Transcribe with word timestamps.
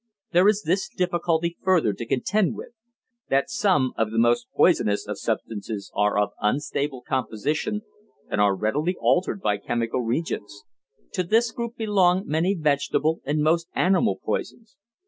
There 0.31 0.47
is 0.47 0.63
this 0.63 0.89
difficulty 0.89 1.57
further 1.63 1.93
to 1.93 2.07
contend 2.07 2.55
with: 2.55 2.69
that 3.29 3.51
some 3.51 3.93
of 3.95 4.09
the 4.09 4.17
most 4.17 4.47
poisonous 4.55 5.05
of 5.07 5.19
substances 5.19 5.91
are 5.93 6.17
of 6.17 6.31
unstable 6.41 7.03
composition 7.03 7.83
and 8.27 8.41
are 8.41 8.55
readily 8.55 8.95
altered 8.99 9.41
by 9.43 9.57
chemical 9.57 10.01
reagents; 10.01 10.63
to 11.13 11.21
this 11.21 11.51
group 11.51 11.75
belong 11.77 12.23
many 12.25 12.55
vegetable 12.55 13.21
and 13.25 13.43
most 13.43 13.67
animal 13.75 14.17
poisons. 14.17 14.75